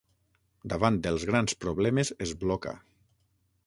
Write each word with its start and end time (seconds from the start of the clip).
Davant 0.73 0.97
dels 1.07 1.27
grans 1.33 1.55
problemes 1.67 2.13
es 2.29 2.35
bloca. 2.47 2.79